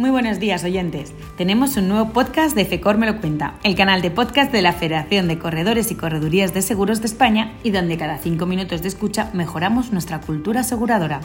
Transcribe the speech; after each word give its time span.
Muy 0.00 0.08
buenos 0.08 0.40
días 0.40 0.64
oyentes. 0.64 1.12
Tenemos 1.36 1.76
un 1.76 1.88
nuevo 1.88 2.14
podcast 2.14 2.56
de 2.56 2.64
FECOR 2.64 2.96
Me 2.96 3.04
lo 3.04 3.20
cuenta, 3.20 3.58
el 3.62 3.74
canal 3.74 4.00
de 4.00 4.10
podcast 4.10 4.50
de 4.50 4.62
la 4.62 4.72
Federación 4.72 5.28
de 5.28 5.38
Corredores 5.38 5.90
y 5.90 5.94
Corredurías 5.94 6.54
de 6.54 6.62
Seguros 6.62 7.00
de 7.00 7.06
España 7.06 7.52
y 7.62 7.70
donde 7.70 7.98
cada 7.98 8.16
cinco 8.16 8.46
minutos 8.46 8.80
de 8.80 8.88
escucha 8.88 9.28
mejoramos 9.34 9.92
nuestra 9.92 10.22
cultura 10.22 10.60
aseguradora. 10.60 11.20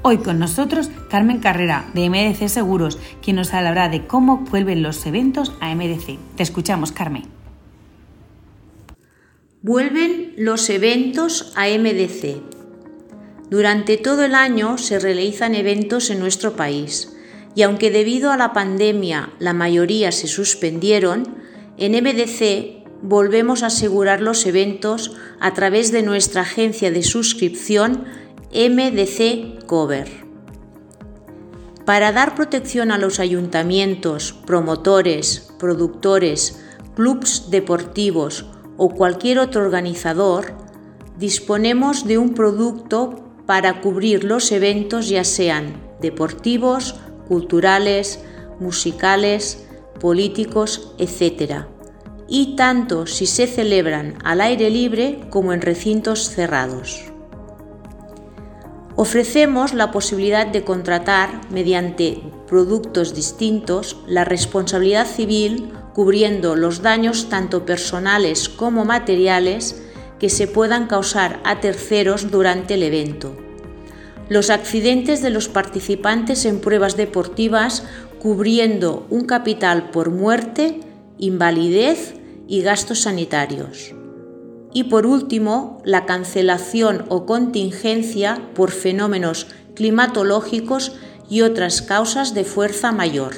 Hoy 0.00 0.16
con 0.16 0.38
nosotros 0.38 0.88
Carmen 1.10 1.40
Carrera 1.40 1.84
de 1.92 2.08
MDC 2.08 2.48
Seguros, 2.48 2.98
quien 3.22 3.36
nos 3.36 3.52
hablará 3.52 3.90
de 3.90 4.06
cómo 4.06 4.38
vuelven 4.38 4.82
los 4.82 5.04
eventos 5.04 5.52
a 5.60 5.74
MDC. 5.74 6.18
Te 6.34 6.42
escuchamos, 6.42 6.92
Carmen. 6.92 7.24
Vuelven 9.60 10.32
los 10.38 10.70
eventos 10.70 11.52
a 11.56 11.66
MDC. 11.66 12.40
Durante 13.50 13.98
todo 13.98 14.24
el 14.24 14.34
año 14.34 14.78
se 14.78 14.98
realizan 14.98 15.54
eventos 15.54 16.08
en 16.08 16.20
nuestro 16.20 16.56
país 16.56 17.13
y 17.54 17.62
aunque 17.62 17.90
debido 17.90 18.30
a 18.30 18.36
la 18.36 18.52
pandemia 18.52 19.30
la 19.38 19.52
mayoría 19.52 20.12
se 20.12 20.26
suspendieron, 20.26 21.36
en 21.76 21.92
MDC 21.92 22.84
volvemos 23.02 23.62
a 23.62 23.66
asegurar 23.66 24.20
los 24.20 24.46
eventos 24.46 25.12
a 25.40 25.52
través 25.54 25.92
de 25.92 26.02
nuestra 26.02 26.42
agencia 26.42 26.90
de 26.90 27.02
suscripción 27.02 28.04
MDC 28.52 29.66
Cover. 29.66 30.24
Para 31.84 32.12
dar 32.12 32.34
protección 32.34 32.90
a 32.90 32.98
los 32.98 33.20
ayuntamientos, 33.20 34.32
promotores, 34.46 35.52
productores, 35.58 36.64
clubs 36.94 37.50
deportivos 37.50 38.46
o 38.78 38.88
cualquier 38.88 39.38
otro 39.38 39.62
organizador, 39.62 40.54
disponemos 41.18 42.06
de 42.06 42.16
un 42.16 42.32
producto 42.32 43.24
para 43.44 43.82
cubrir 43.82 44.24
los 44.24 44.50
eventos 44.50 45.08
ya 45.10 45.24
sean 45.24 45.82
deportivos, 46.00 46.94
culturales, 47.28 48.20
musicales, 48.60 49.66
políticos, 50.00 50.92
etc. 50.98 51.64
Y 52.28 52.56
tanto 52.56 53.06
si 53.06 53.26
se 53.26 53.46
celebran 53.46 54.18
al 54.24 54.40
aire 54.40 54.70
libre 54.70 55.20
como 55.30 55.52
en 55.52 55.60
recintos 55.60 56.30
cerrados. 56.30 57.04
Ofrecemos 58.96 59.74
la 59.74 59.90
posibilidad 59.90 60.46
de 60.46 60.62
contratar, 60.62 61.40
mediante 61.50 62.22
productos 62.46 63.14
distintos, 63.14 63.96
la 64.06 64.24
responsabilidad 64.24 65.06
civil 65.06 65.72
cubriendo 65.94 66.54
los 66.54 66.80
daños 66.80 67.28
tanto 67.28 67.66
personales 67.66 68.48
como 68.48 68.84
materiales 68.84 69.82
que 70.20 70.30
se 70.30 70.46
puedan 70.46 70.86
causar 70.86 71.40
a 71.44 71.60
terceros 71.60 72.30
durante 72.30 72.74
el 72.74 72.84
evento 72.84 73.43
los 74.28 74.50
accidentes 74.50 75.22
de 75.22 75.30
los 75.30 75.48
participantes 75.48 76.44
en 76.44 76.60
pruebas 76.60 76.96
deportivas 76.96 77.84
cubriendo 78.18 79.06
un 79.10 79.26
capital 79.26 79.90
por 79.90 80.10
muerte, 80.10 80.80
invalidez 81.18 82.14
y 82.48 82.62
gastos 82.62 83.00
sanitarios. 83.00 83.94
Y 84.72 84.84
por 84.84 85.06
último, 85.06 85.80
la 85.84 86.06
cancelación 86.06 87.04
o 87.08 87.26
contingencia 87.26 88.40
por 88.54 88.70
fenómenos 88.70 89.46
climatológicos 89.74 90.92
y 91.28 91.42
otras 91.42 91.82
causas 91.82 92.34
de 92.34 92.44
fuerza 92.44 92.92
mayor. 92.92 93.34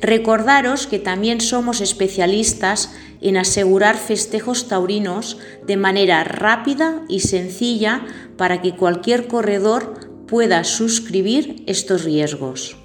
Recordaros 0.00 0.86
que 0.86 0.98
también 0.98 1.40
somos 1.40 1.80
especialistas 1.80 2.90
en 3.24 3.38
asegurar 3.38 3.96
festejos 3.96 4.68
taurinos 4.68 5.38
de 5.66 5.78
manera 5.78 6.22
rápida 6.24 7.02
y 7.08 7.20
sencilla 7.20 8.02
para 8.36 8.60
que 8.60 8.76
cualquier 8.76 9.26
corredor 9.26 9.94
pueda 10.26 10.62
suscribir 10.62 11.62
estos 11.66 12.04
riesgos. 12.04 12.76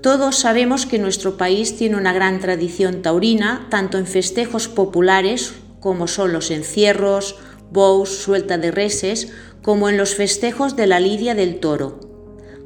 Todos 0.00 0.36
sabemos 0.36 0.86
que 0.86 0.98
nuestro 0.98 1.36
país 1.36 1.76
tiene 1.76 1.96
una 1.96 2.12
gran 2.12 2.38
tradición 2.38 3.02
taurina, 3.02 3.66
tanto 3.68 3.98
en 3.98 4.06
festejos 4.06 4.68
populares 4.68 5.54
como 5.80 6.06
son 6.06 6.32
los 6.32 6.52
encierros, 6.52 7.36
bows, 7.72 8.10
suelta 8.10 8.58
de 8.58 8.70
reses, 8.70 9.32
como 9.62 9.88
en 9.88 9.96
los 9.96 10.14
festejos 10.14 10.76
de 10.76 10.86
la 10.86 11.00
lidia 11.00 11.34
del 11.34 11.58
toro, 11.58 11.98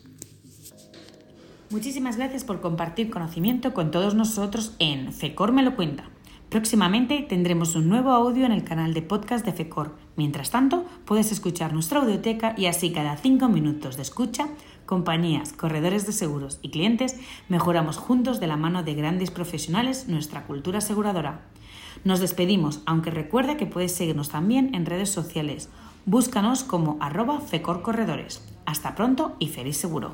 Muchísimas 1.69 2.17
gracias 2.17 2.45
por 2.45 2.61
compartir 2.61 3.09
conocimiento 3.09 3.73
con 3.73 3.89
todos 3.91 4.15
nosotros 4.15 4.73
en 4.79 5.11
FECOR 5.11 5.51
me 5.51 5.63
lo 5.63 5.75
cuenta. 5.75 6.09
Próximamente 6.49 7.25
tendremos 7.27 7.75
un 7.75 7.89
nuevo 7.89 8.11
audio 8.11 8.45
en 8.45 8.51
el 8.51 8.63
canal 8.63 8.93
de 8.93 9.01
podcast 9.01 9.43
de 9.45 9.51
FECOR. 9.51 9.95
Mientras 10.15 10.51
tanto, 10.51 10.85
puedes 11.03 11.31
escuchar 11.31 11.73
nuestra 11.73 11.99
audioteca 11.99 12.53
y 12.55 12.67
así 12.67 12.93
cada 12.93 13.17
cinco 13.17 13.49
minutos 13.49 13.97
de 13.97 14.03
escucha, 14.03 14.47
compañías, 14.85 15.53
corredores 15.53 16.05
de 16.05 16.13
seguros 16.13 16.59
y 16.61 16.69
clientes 16.69 17.17
mejoramos 17.49 17.97
juntos 17.97 18.39
de 18.39 18.47
la 18.47 18.57
mano 18.57 18.83
de 18.83 18.93
grandes 18.93 19.31
profesionales 19.31 20.07
nuestra 20.07 20.43
cultura 20.45 20.79
aseguradora. 20.79 21.41
Nos 22.03 22.19
despedimos, 22.19 22.81
aunque 22.85 23.11
recuerda 23.11 23.57
que 23.57 23.65
puedes 23.65 23.93
seguirnos 23.93 24.29
también 24.29 24.75
en 24.75 24.85
redes 24.85 25.09
sociales. 25.09 25.69
Búscanos 26.05 26.63
como 26.63 26.97
arroba 27.01 27.39
FECOR 27.39 27.81
Corredores. 27.81 28.47
Hasta 28.65 28.95
pronto 28.95 29.35
y 29.39 29.47
feliz 29.47 29.77
seguro. 29.77 30.13